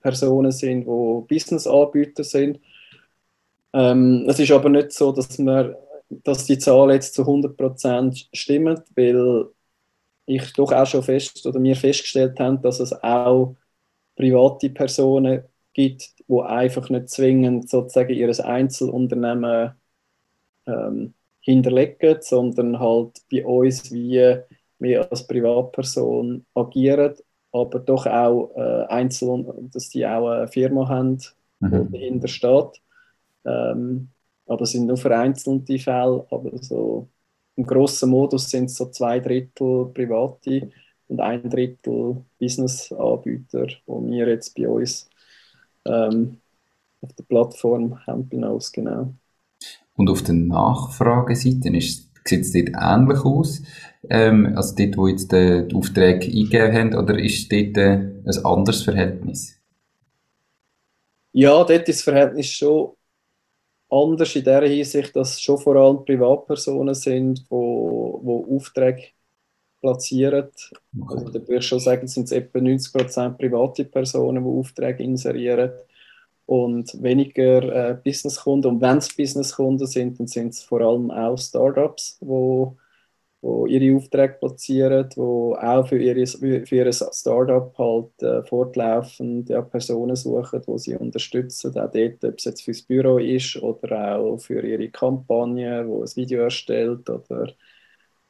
[0.00, 2.60] Personen sind, die Business-Anbieter sind.
[3.72, 5.76] Ähm, es ist aber nicht so, dass wir
[6.08, 9.46] dass die Zahl jetzt zu 100% stimmt, weil
[10.26, 13.56] ich doch auch schon fest oder wir festgestellt haben, dass es auch
[14.14, 19.72] private Personen gibt, die einfach nicht zwingend sozusagen ihr Einzelunternehmen
[20.66, 24.42] ähm, hinterlegen, sondern halt bei uns wie
[24.78, 27.14] wir als Privatperson agieren,
[27.52, 31.18] aber doch auch äh, einzeln, dass die auch eine Firma haben,
[31.60, 31.88] mhm.
[31.88, 32.82] die dahinter steht.
[33.44, 34.08] Ähm,
[34.46, 37.08] aber es sind nur vereinzelte Fälle, aber so
[37.56, 40.70] im grossen Modus sind es so zwei Drittel private
[41.08, 45.08] und ein Drittel Business-Anbieter, die wir jetzt bei uns
[45.86, 46.38] ähm,
[47.00, 48.58] auf der Plattform haben, genau.
[49.96, 53.62] Und auf der Nachfrageseite ist, sieht es dort ähnlich aus?
[54.08, 58.44] Ähm, also dort, wo jetzt die, die Aufträge eingegeben haben, oder ist dort äh, ein
[58.44, 59.58] anderes Verhältnis?
[61.32, 62.92] Ja, dort ist das Verhältnis schon
[63.90, 69.08] anders in der Hinsicht, dass es schon vor allem Privatpersonen sind, die wo, wo Aufträge
[69.80, 70.48] platzieren.
[70.98, 71.14] Okay.
[71.14, 75.72] Also, da würde ich schon sagen, sind es etwa 90% private Personen, die Aufträge inserieren
[76.46, 78.72] und weniger äh, Businesskunden.
[78.72, 82.26] Und wenn es Businesskunden sind, dann sind es vor allem auch Startups, die
[83.46, 89.62] wo ihre Aufträge platzieren, wo auch für, ihre, für ihr Startup halt äh, fortlaufend ja,
[89.62, 94.38] Personen suchen, die sie unterstützen, auch dort, ob es jetzt fürs Büro ist oder auch
[94.38, 97.52] für ihre Kampagne, wo ein Video erstellt oder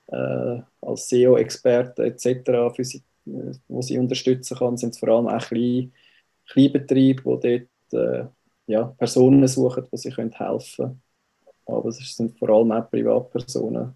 [0.08, 5.28] äh, als SEO-Experte etc., für sie, äh, wo sie unterstützen kann, sind es vor allem
[5.28, 5.46] auch
[6.48, 8.24] Kleinbetriebe, die dort äh,
[8.66, 11.02] ja, Personen suchen, die sie helfen können.
[11.66, 13.94] Aber es sind vor allem auch Privatpersonen,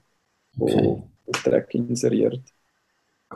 [0.59, 1.03] okay.
[1.26, 2.42] Aufträge inseriert.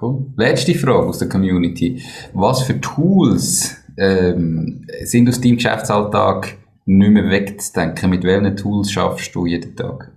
[0.00, 0.26] Cool.
[0.36, 2.02] Letzte Frage aus der Community.
[2.32, 8.10] Was für Tools ähm, sind aus deinem Geschäftsalltag nicht mehr wegzudenken?
[8.10, 10.10] Mit welchen Tools schaffst du jeden Tag?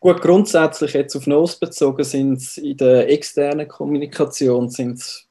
[0.00, 5.27] Gut, grundsätzlich jetzt auf Nos bezogen sind es in der externen Kommunikation sind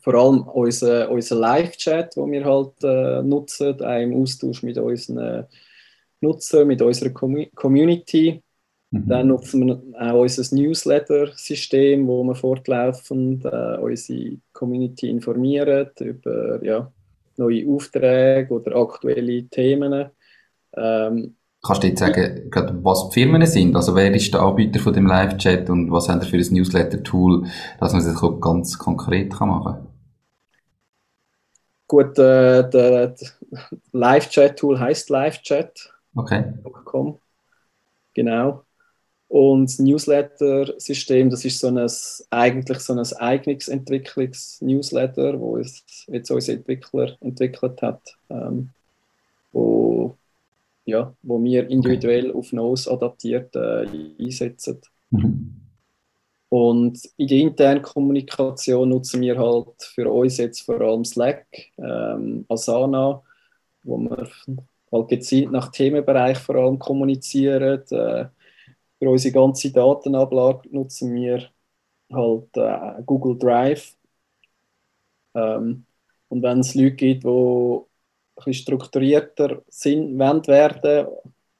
[0.00, 5.46] vor allem unser, unser Live-Chat, den wir halt äh, nutzen, auch im Austausch mit unseren
[6.20, 8.42] Nutzern, mit unserer Community.
[8.90, 9.08] Mhm.
[9.08, 16.90] Dann nutzen wir auch unser Newsletter-System, wo wir fortlaufend äh, unsere Community informieren über ja,
[17.36, 20.10] neue Aufträge oder aktuelle Themen.
[20.76, 22.50] Ähm, Kannst du jetzt sagen,
[22.82, 23.76] was die Firmen sind?
[23.76, 27.46] Also wer ist der Anbieter von dem Live-Chat und was haben ihr für ein Newsletter-Tool,
[27.78, 29.89] dass man das ganz konkret machen kann?
[31.90, 33.36] Gut, äh, das
[33.90, 35.92] Live-Chat-Tool heißt Live-Chat.
[36.14, 36.44] Okay.
[38.14, 38.62] Genau.
[39.26, 41.84] Und das Newsletter-System, das ist so ein,
[42.30, 48.68] eigentlich so ein Eignungsentwicklungs-Newsletter, wo es jetzt unser Entwickler entwickelt hat, ähm,
[49.50, 50.16] wo,
[50.84, 53.88] ja, wo wir individuell auf Nose adaptiert äh,
[54.20, 54.80] einsetzen.
[55.10, 55.59] Mhm.
[56.50, 61.46] Und in der internen Kommunikation nutzen wir halt für uns jetzt vor allem Slack,
[61.78, 63.22] ähm, Asana,
[63.84, 64.28] wo wir
[64.92, 67.80] halt gezielt nach Themenbereich vor allem kommunizieren.
[67.90, 68.26] Äh,
[68.98, 71.48] für unsere ganze Datenablage nutzen wir
[72.12, 73.96] halt äh, Google Drive.
[75.34, 75.86] Ähm,
[76.28, 77.84] und wenn es Leute gibt, die ein
[78.34, 80.42] bisschen strukturierter sind, werden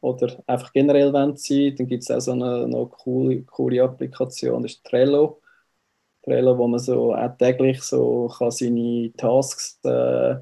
[0.01, 4.63] oder einfach generell wollen sein, dann gibt es auch so eine, eine coole, coole Applikation,
[4.63, 5.41] das ist Trello.
[6.23, 10.37] Trello, wo man so auch täglich so kann seine Tasks äh,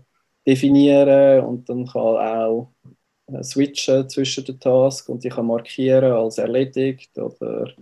[0.47, 2.73] definieren und dann kann auch
[3.27, 7.73] äh, switchen zwischen den Tasks und die kann markieren als erledigt oder,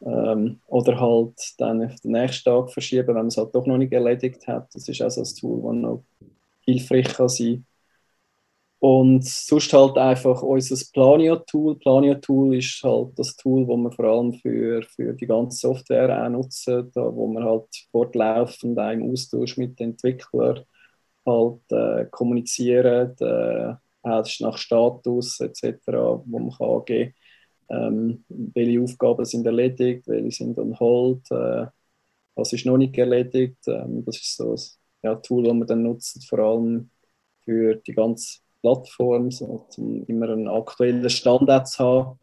[0.00, 3.78] ähm, oder halt dann auf den nächsten Tag verschieben, wenn man es halt doch noch
[3.78, 4.74] nicht erledigt hat.
[4.74, 6.04] Das ist also ein Tool, das noch
[6.64, 7.66] hilfreich kann sein
[8.78, 11.78] und sonst halt einfach unser Planio-Tool.
[11.78, 16.28] Planio-Tool ist halt das Tool, das wir vor allem für, für die ganze Software auch
[16.30, 20.60] nutzen, da, wo man halt fortlaufend auch im Austausch mit den Entwicklern
[21.26, 27.14] halt äh, kommunizieren, äh, hast nach Status etc., wo man kann angeben
[27.68, 31.66] ähm, welche Aufgaben sind erledigt, welche sind on hold, äh,
[32.34, 33.58] was ist noch nicht erledigt.
[33.68, 34.60] Ähm, das ist so ein
[35.02, 36.90] ja, Tool, das man dann nutzt, vor allem
[37.44, 42.18] für die ganze Plattform, so, um immer einen aktuellen Standard zu haben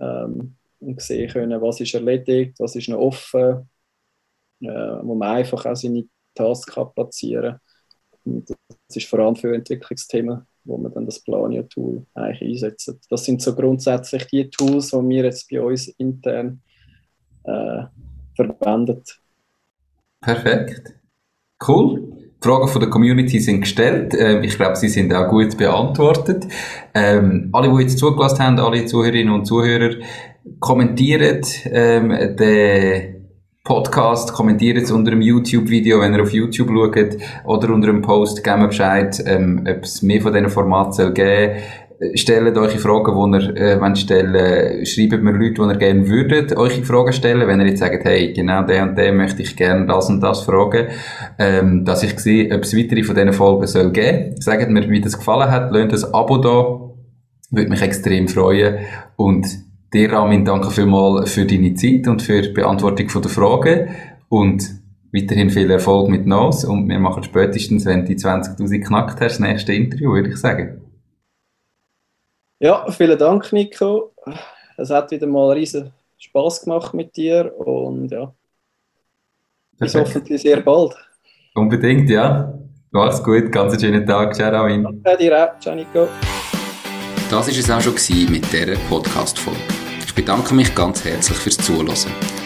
[0.00, 3.68] ähm, und sehen können, was ist erledigt, was ist noch offen,
[4.60, 4.66] äh,
[5.02, 7.60] wo man einfach auch seine Tasks kann platzieren
[8.24, 8.44] kann.
[8.44, 12.92] Das ist vor allem für Entwicklungsthemen wo man dann das Plania-Tool eigentlich einsetzt.
[13.08, 16.60] Das sind so grundsätzlich die Tools, die wir jetzt bei uns intern
[17.44, 17.84] äh,
[18.34, 19.04] verwenden.
[20.20, 20.94] Perfekt.
[21.66, 22.25] Cool.
[22.42, 24.14] Die Fragen von der Community sind gestellt.
[24.18, 26.46] Ähm, ich glaube, sie sind auch gut beantwortet.
[26.94, 29.96] Ähm, alle, die jetzt zugelassen haben, alle Zuhörerinnen und Zuhörer,
[30.60, 33.16] kommentiert ähm, den
[33.64, 38.44] Podcast, kommentiert es unter einem YouTube-Video, wenn ihr auf YouTube schaut, oder unter einem Post,
[38.44, 41.56] gebt mir Bescheid, ähm, ob es mehr von diesen Formaten soll geben
[42.14, 46.54] Stellt eure Fragen, die ihr äh, wollt stellen Schreibt mir Leute, die ihr gerne würdet,
[46.54, 47.48] eure Fragen stellen.
[47.48, 50.42] Wenn ihr jetzt sagt, hey, genau der und der möchte ich gerne das und das
[50.42, 50.88] fragen,
[51.38, 54.38] ähm, dass ich sehe, ob es weitere von diesen Folgen soll geben.
[54.40, 55.72] Sagt mir, wie das gefallen hat.
[55.72, 56.80] Lasst ein Abo da.
[57.50, 58.76] Würde mich extrem freuen.
[59.16, 59.46] Und
[59.94, 63.88] dir, Ramin, danke vielmals für deine Zeit und für die Beantwortung der Fragen.
[64.28, 64.68] Und
[65.14, 66.66] weiterhin viel Erfolg mit NOS.
[66.66, 70.36] Und wir machen spätestens, wenn du die 20.000 knackt hast, das nächste Interview, würde ich
[70.36, 70.82] sagen.
[72.58, 74.14] Ja, vielen Dank, Nico.
[74.76, 78.32] Es hat wieder mal riesen Spaß gemacht mit dir und ja,
[79.78, 80.94] bis hoffentlich sehr bald.
[81.54, 82.52] Unbedingt, ja.
[82.90, 84.34] Mach's gut, ganz einen schönen Tag.
[84.34, 84.84] Ciao, Ramin.
[85.02, 85.58] Danke dir auch.
[85.60, 86.08] Ciao, Nico.
[87.28, 89.60] Das war es auch schon mit dieser Podcast-Folge.
[90.06, 92.45] Ich bedanke mich ganz herzlich fürs Zuhören.